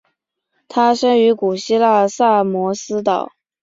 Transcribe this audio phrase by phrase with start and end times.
[0.67, 3.33] 他生于古希腊萨摩斯岛。